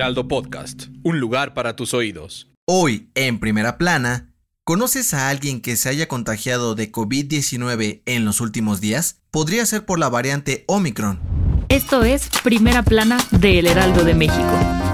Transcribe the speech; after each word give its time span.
Heraldo 0.00 0.28
Podcast, 0.28 0.84
un 1.02 1.20
lugar 1.20 1.52
para 1.52 1.76
tus 1.76 1.92
oídos. 1.92 2.48
Hoy, 2.66 3.10
en 3.14 3.38
primera 3.38 3.76
plana, 3.76 4.32
¿conoces 4.64 5.12
a 5.12 5.28
alguien 5.28 5.60
que 5.60 5.76
se 5.76 5.90
haya 5.90 6.08
contagiado 6.08 6.74
de 6.74 6.90
COVID-19 6.90 8.00
en 8.06 8.24
los 8.24 8.40
últimos 8.40 8.80
días? 8.80 9.20
Podría 9.30 9.66
ser 9.66 9.84
por 9.84 9.98
la 9.98 10.08
variante 10.08 10.64
Omicron. 10.68 11.20
Esto 11.68 12.02
es 12.02 12.30
Primera 12.42 12.82
Plana 12.82 13.18
de 13.30 13.58
El 13.58 13.66
Heraldo 13.66 14.02
de 14.02 14.14
México. 14.14 14.89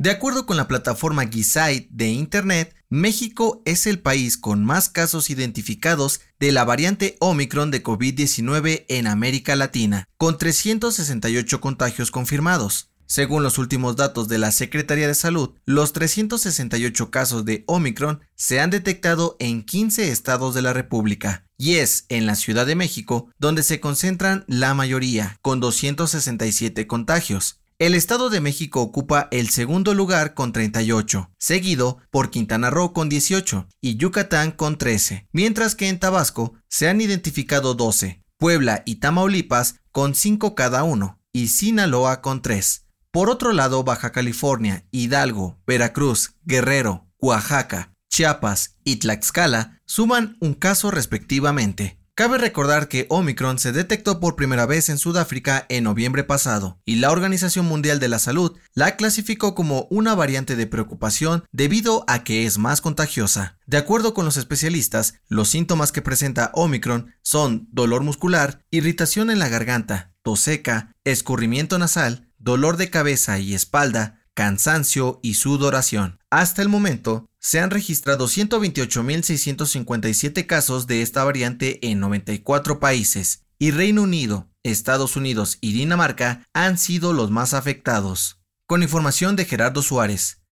De 0.00 0.10
acuerdo 0.10 0.46
con 0.46 0.56
la 0.56 0.68
plataforma 0.68 1.26
Gizite 1.26 1.88
de 1.90 2.06
Internet, 2.06 2.72
México 2.88 3.62
es 3.64 3.84
el 3.88 3.98
país 3.98 4.38
con 4.38 4.64
más 4.64 4.88
casos 4.88 5.28
identificados 5.28 6.20
de 6.38 6.52
la 6.52 6.64
variante 6.64 7.16
Omicron 7.18 7.72
de 7.72 7.82
COVID-19 7.82 8.84
en 8.88 9.08
América 9.08 9.56
Latina, 9.56 10.04
con 10.16 10.38
368 10.38 11.60
contagios 11.60 12.12
confirmados. 12.12 12.92
Según 13.06 13.42
los 13.42 13.58
últimos 13.58 13.96
datos 13.96 14.28
de 14.28 14.38
la 14.38 14.52
Secretaría 14.52 15.08
de 15.08 15.14
Salud, 15.14 15.54
los 15.64 15.92
368 15.92 17.10
casos 17.10 17.44
de 17.44 17.64
Omicron 17.66 18.20
se 18.36 18.60
han 18.60 18.70
detectado 18.70 19.36
en 19.40 19.64
15 19.64 20.12
estados 20.12 20.54
de 20.54 20.62
la 20.62 20.74
República, 20.74 21.44
y 21.56 21.76
es 21.76 22.04
en 22.08 22.26
la 22.26 22.36
Ciudad 22.36 22.66
de 22.66 22.76
México 22.76 23.30
donde 23.38 23.64
se 23.64 23.80
concentran 23.80 24.44
la 24.46 24.74
mayoría, 24.74 25.38
con 25.42 25.58
267 25.58 26.86
contagios. 26.86 27.57
El 27.80 27.94
Estado 27.94 28.28
de 28.28 28.40
México 28.40 28.82
ocupa 28.82 29.28
el 29.30 29.50
segundo 29.50 29.94
lugar 29.94 30.34
con 30.34 30.52
38, 30.52 31.30
seguido 31.38 31.98
por 32.10 32.28
Quintana 32.28 32.70
Roo 32.70 32.92
con 32.92 33.08
18 33.08 33.68
y 33.80 33.96
Yucatán 33.96 34.50
con 34.50 34.78
13, 34.78 35.28
mientras 35.30 35.76
que 35.76 35.88
en 35.88 36.00
Tabasco 36.00 36.54
se 36.68 36.88
han 36.88 37.00
identificado 37.00 37.74
12, 37.74 38.24
Puebla 38.36 38.82
y 38.84 38.96
Tamaulipas 38.96 39.76
con 39.92 40.16
5 40.16 40.56
cada 40.56 40.82
uno 40.82 41.20
y 41.32 41.48
Sinaloa 41.48 42.20
con 42.20 42.42
3. 42.42 42.84
Por 43.12 43.30
otro 43.30 43.52
lado, 43.52 43.84
Baja 43.84 44.10
California, 44.10 44.84
Hidalgo, 44.90 45.60
Veracruz, 45.64 46.34
Guerrero, 46.42 47.06
Oaxaca, 47.20 47.94
Chiapas 48.10 48.76
y 48.82 48.96
Tlaxcala 48.96 49.80
suman 49.86 50.36
un 50.40 50.54
caso 50.54 50.90
respectivamente. 50.90 51.97
Cabe 52.18 52.36
recordar 52.36 52.88
que 52.88 53.06
Omicron 53.10 53.60
se 53.60 53.70
detectó 53.70 54.18
por 54.18 54.34
primera 54.34 54.66
vez 54.66 54.88
en 54.88 54.98
Sudáfrica 54.98 55.66
en 55.68 55.84
noviembre 55.84 56.24
pasado 56.24 56.80
y 56.84 56.96
la 56.96 57.12
Organización 57.12 57.66
Mundial 57.66 58.00
de 58.00 58.08
la 58.08 58.18
Salud 58.18 58.58
la 58.74 58.96
clasificó 58.96 59.54
como 59.54 59.86
una 59.88 60.16
variante 60.16 60.56
de 60.56 60.66
preocupación 60.66 61.44
debido 61.52 62.04
a 62.08 62.24
que 62.24 62.44
es 62.44 62.58
más 62.58 62.80
contagiosa. 62.80 63.56
De 63.66 63.76
acuerdo 63.76 64.14
con 64.14 64.24
los 64.24 64.36
especialistas, 64.36 65.14
los 65.28 65.48
síntomas 65.48 65.92
que 65.92 66.02
presenta 66.02 66.50
Omicron 66.54 67.14
son 67.22 67.68
dolor 67.70 68.02
muscular, 68.02 68.64
irritación 68.72 69.30
en 69.30 69.38
la 69.38 69.48
garganta, 69.48 70.12
tos 70.24 70.40
seca, 70.40 70.90
escurrimiento 71.04 71.78
nasal, 71.78 72.32
dolor 72.36 72.78
de 72.78 72.90
cabeza 72.90 73.38
y 73.38 73.54
espalda, 73.54 74.24
cansancio 74.34 75.20
y 75.22 75.34
sudoración. 75.34 76.18
Hasta 76.30 76.62
el 76.62 76.68
momento, 76.68 77.27
se 77.40 77.60
han 77.60 77.70
registrado 77.70 78.26
128.657 78.26 80.46
casos 80.46 80.86
de 80.86 81.02
esta 81.02 81.24
variante 81.24 81.86
en 81.88 82.00
94 82.00 82.80
países 82.80 83.44
y 83.58 83.70
Reino 83.70 84.02
Unido, 84.02 84.48
Estados 84.62 85.16
Unidos 85.16 85.58
y 85.60 85.72
Dinamarca 85.72 86.46
han 86.52 86.78
sido 86.78 87.12
los 87.12 87.30
más 87.30 87.54
afectados. 87.54 88.40
Con 88.66 88.82
información 88.82 89.36
de 89.36 89.44
Gerardo 89.44 89.82
Suárez. 89.82 90.42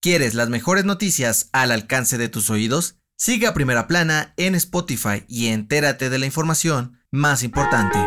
¿Quieres 0.00 0.34
las 0.34 0.48
mejores 0.48 0.84
noticias 0.84 1.48
al 1.52 1.72
alcance 1.72 2.18
de 2.18 2.28
tus 2.28 2.50
oídos? 2.50 2.96
Sigue 3.16 3.46
a 3.46 3.54
Primera 3.54 3.86
Plana 3.86 4.34
en 4.36 4.54
Spotify 4.54 5.24
y 5.28 5.48
entérate 5.48 6.10
de 6.10 6.18
la 6.18 6.26
información 6.26 7.00
más 7.10 7.42
importante. 7.42 7.98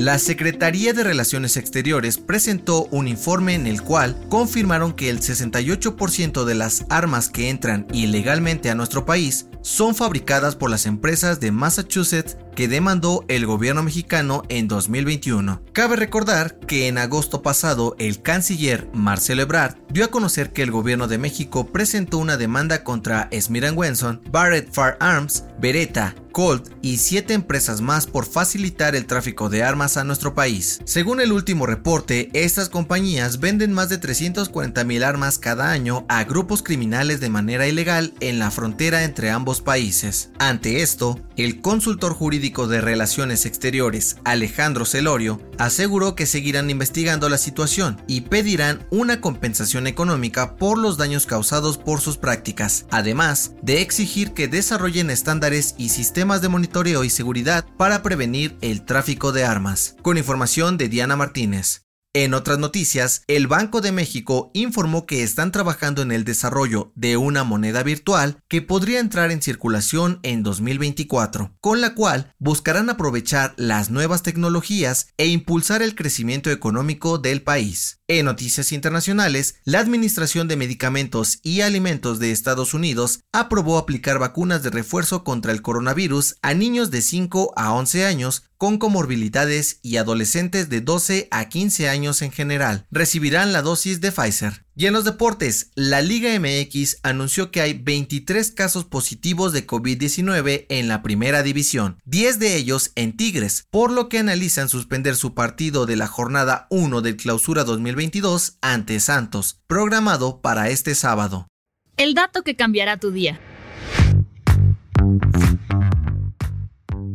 La 0.00 0.18
Secretaría 0.18 0.94
de 0.94 1.04
Relaciones 1.04 1.58
Exteriores 1.58 2.16
presentó 2.16 2.86
un 2.90 3.06
informe 3.06 3.54
en 3.54 3.66
el 3.66 3.82
cual 3.82 4.16
confirmaron 4.30 4.94
que 4.94 5.10
el 5.10 5.20
68% 5.20 6.44
de 6.44 6.54
las 6.54 6.86
armas 6.88 7.28
que 7.28 7.50
entran 7.50 7.86
ilegalmente 7.92 8.70
a 8.70 8.74
nuestro 8.74 9.04
país 9.04 9.50
son 9.60 9.94
fabricadas 9.94 10.56
por 10.56 10.70
las 10.70 10.86
empresas 10.86 11.38
de 11.38 11.52
Massachusetts 11.52 12.38
que 12.56 12.66
demandó 12.66 13.26
el 13.28 13.44
gobierno 13.44 13.82
mexicano 13.82 14.42
en 14.48 14.68
2021. 14.68 15.60
Cabe 15.72 15.96
recordar 15.96 16.58
que 16.60 16.88
en 16.88 16.96
agosto 16.96 17.42
pasado 17.42 17.94
el 17.98 18.22
canciller 18.22 18.88
Marcelo 18.94 19.42
Ebrard 19.42 19.76
dio 19.90 20.04
a 20.04 20.08
conocer 20.08 20.52
que 20.52 20.62
el 20.62 20.70
gobierno 20.70 21.08
de 21.08 21.18
México 21.18 21.66
presentó 21.66 22.18
una 22.18 22.36
demanda 22.36 22.84
contra 22.84 23.28
Smith 23.40 23.64
Wesson, 23.74 24.20
Barrett 24.30 24.72
Firearms, 24.72 25.44
Beretta, 25.58 26.14
Colt 26.32 26.68
y 26.80 26.98
siete 26.98 27.34
empresas 27.34 27.80
más 27.80 28.06
por 28.06 28.24
facilitar 28.24 28.94
el 28.94 29.06
tráfico 29.06 29.48
de 29.48 29.62
armas 29.62 29.96
a 29.96 30.04
nuestro 30.04 30.34
país. 30.34 30.80
Según 30.84 31.20
el 31.20 31.32
último 31.32 31.66
reporte, 31.66 32.30
estas 32.32 32.68
compañías 32.68 33.40
venden 33.40 33.72
más 33.72 33.88
de 33.88 33.98
340 33.98 34.84
mil 34.84 35.02
armas 35.02 35.38
cada 35.38 35.70
año 35.70 36.04
a 36.08 36.24
grupos 36.24 36.62
criminales 36.62 37.20
de 37.20 37.30
manera 37.30 37.66
ilegal 37.66 38.14
en 38.20 38.38
la 38.38 38.50
frontera 38.50 39.04
entre 39.04 39.30
ambos 39.30 39.60
países. 39.60 40.30
Ante 40.38 40.82
esto, 40.82 41.20
el 41.44 41.60
consultor 41.60 42.12
jurídico 42.12 42.66
de 42.66 42.80
Relaciones 42.80 43.46
Exteriores, 43.46 44.16
Alejandro 44.24 44.84
Celorio, 44.84 45.40
aseguró 45.58 46.14
que 46.14 46.26
seguirán 46.26 46.70
investigando 46.70 47.28
la 47.28 47.38
situación 47.38 48.00
y 48.06 48.22
pedirán 48.22 48.86
una 48.90 49.20
compensación 49.20 49.86
económica 49.86 50.56
por 50.56 50.78
los 50.78 50.96
daños 50.96 51.26
causados 51.26 51.78
por 51.78 52.00
sus 52.00 52.16
prácticas, 52.16 52.86
además 52.90 53.52
de 53.62 53.80
exigir 53.80 54.32
que 54.32 54.48
desarrollen 54.48 55.10
estándares 55.10 55.74
y 55.78 55.90
sistemas 55.90 56.42
de 56.42 56.48
monitoreo 56.48 57.04
y 57.04 57.10
seguridad 57.10 57.64
para 57.76 58.02
prevenir 58.02 58.56
el 58.60 58.84
tráfico 58.84 59.32
de 59.32 59.44
armas. 59.44 59.96
Con 60.02 60.18
información 60.18 60.76
de 60.76 60.88
Diana 60.88 61.16
Martínez. 61.16 61.89
En 62.12 62.34
otras 62.34 62.58
noticias, 62.58 63.22
el 63.28 63.46
Banco 63.46 63.80
de 63.80 63.92
México 63.92 64.50
informó 64.52 65.06
que 65.06 65.22
están 65.22 65.52
trabajando 65.52 66.02
en 66.02 66.10
el 66.10 66.24
desarrollo 66.24 66.90
de 66.96 67.16
una 67.16 67.44
moneda 67.44 67.84
virtual 67.84 68.42
que 68.48 68.62
podría 68.62 68.98
entrar 68.98 69.30
en 69.30 69.40
circulación 69.40 70.18
en 70.24 70.42
2024, 70.42 71.54
con 71.60 71.80
la 71.80 71.94
cual 71.94 72.34
buscarán 72.40 72.90
aprovechar 72.90 73.54
las 73.56 73.90
nuevas 73.90 74.24
tecnologías 74.24 75.06
e 75.18 75.28
impulsar 75.28 75.82
el 75.82 75.94
crecimiento 75.94 76.50
económico 76.50 77.18
del 77.18 77.42
país. 77.42 78.00
En 78.08 78.24
noticias 78.24 78.72
internacionales, 78.72 79.60
la 79.62 79.78
Administración 79.78 80.48
de 80.48 80.56
Medicamentos 80.56 81.38
y 81.44 81.60
Alimentos 81.60 82.18
de 82.18 82.32
Estados 82.32 82.74
Unidos 82.74 83.20
aprobó 83.30 83.78
aplicar 83.78 84.18
vacunas 84.18 84.64
de 84.64 84.70
refuerzo 84.70 85.22
contra 85.22 85.52
el 85.52 85.62
coronavirus 85.62 86.34
a 86.42 86.54
niños 86.54 86.90
de 86.90 87.02
5 87.02 87.52
a 87.54 87.72
11 87.72 88.04
años 88.04 88.49
con 88.60 88.76
comorbilidades 88.76 89.78
y 89.80 89.96
adolescentes 89.96 90.68
de 90.68 90.82
12 90.82 91.28
a 91.30 91.48
15 91.48 91.88
años 91.88 92.20
en 92.20 92.30
general. 92.30 92.84
Recibirán 92.90 93.54
la 93.54 93.62
dosis 93.62 94.02
de 94.02 94.12
Pfizer. 94.12 94.66
Y 94.76 94.84
en 94.84 94.92
los 94.92 95.06
deportes, 95.06 95.70
la 95.76 96.02
Liga 96.02 96.38
MX 96.38 96.98
anunció 97.02 97.50
que 97.50 97.62
hay 97.62 97.72
23 97.72 98.50
casos 98.50 98.84
positivos 98.84 99.54
de 99.54 99.66
COVID-19 99.66 100.66
en 100.68 100.88
la 100.88 101.00
primera 101.00 101.42
división, 101.42 102.02
10 102.04 102.38
de 102.38 102.56
ellos 102.56 102.92
en 102.96 103.16
Tigres, 103.16 103.64
por 103.70 103.90
lo 103.90 104.10
que 104.10 104.18
analizan 104.18 104.68
suspender 104.68 105.16
su 105.16 105.32
partido 105.32 105.86
de 105.86 105.96
la 105.96 106.06
jornada 106.06 106.66
1 106.68 107.00
del 107.00 107.16
Clausura 107.16 107.64
2022 107.64 108.58
ante 108.60 109.00
Santos, 109.00 109.58
programado 109.68 110.42
para 110.42 110.68
este 110.68 110.94
sábado. 110.94 111.48
El 111.96 112.12
dato 112.12 112.42
que 112.42 112.56
cambiará 112.56 112.98
tu 112.98 113.10
día. 113.10 113.40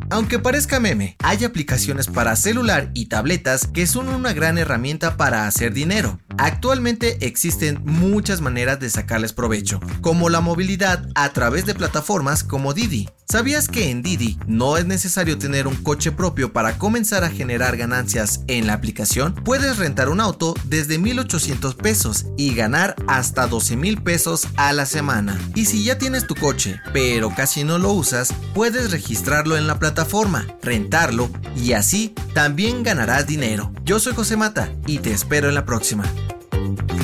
Aunque 0.08 0.38
parezca 0.38 0.78
meme, 0.78 1.16
hay 1.22 1.44
aplicaciones 1.44 2.06
para 2.06 2.36
celular 2.36 2.90
y 2.94 3.06
tabletas 3.06 3.66
que 3.66 3.86
son 3.86 4.08
una 4.08 4.32
gran 4.32 4.56
herramienta 4.56 5.16
para 5.16 5.46
hacer 5.46 5.72
dinero. 5.72 6.20
Actualmente 6.38 7.26
existen 7.26 7.80
muchas 7.84 8.40
maneras 8.40 8.78
de 8.78 8.88
sacarles 8.88 9.32
provecho, 9.32 9.80
como 10.02 10.28
la 10.28 10.40
movilidad 10.40 11.08
a 11.14 11.30
través 11.30 11.66
de 11.66 11.74
plataformas 11.74 12.44
como 12.44 12.72
Didi. 12.72 13.08
¿Sabías 13.28 13.66
que 13.66 13.90
en 13.90 14.02
Didi 14.02 14.38
no 14.46 14.76
es 14.76 14.86
necesario 14.86 15.36
tener 15.36 15.66
un 15.66 15.74
coche 15.74 16.12
propio 16.12 16.52
para 16.52 16.78
comenzar 16.78 17.24
a 17.24 17.28
generar 17.28 17.76
ganancias 17.76 18.42
en 18.46 18.68
la 18.68 18.74
aplicación? 18.74 19.34
Puedes 19.34 19.78
rentar 19.78 20.10
un 20.10 20.20
auto 20.20 20.54
desde 20.62 21.00
1.800 21.00 21.74
pesos 21.74 22.26
y 22.36 22.54
ganar 22.54 22.94
hasta 23.08 23.48
12 23.48 23.76
mil 23.76 24.00
pesos 24.00 24.46
a 24.56 24.72
la 24.72 24.86
semana. 24.86 25.36
Y 25.56 25.64
si 25.64 25.82
ya 25.82 25.98
tienes 25.98 26.28
tu 26.28 26.36
coche, 26.36 26.80
pero 26.92 27.34
casi 27.34 27.64
no 27.64 27.78
lo 27.78 27.90
usas, 27.90 28.32
puedes 28.54 28.92
registrarlo 28.92 29.56
en 29.56 29.66
la 29.66 29.80
plataforma, 29.80 30.46
rentarlo 30.62 31.28
y 31.56 31.72
así 31.72 32.14
también 32.32 32.84
ganarás 32.84 33.26
dinero. 33.26 33.72
Yo 33.84 33.98
soy 33.98 34.14
José 34.14 34.36
Mata 34.36 34.70
y 34.86 34.98
te 34.98 35.10
espero 35.10 35.48
en 35.48 35.56
la 35.56 35.64
próxima. 35.64 36.04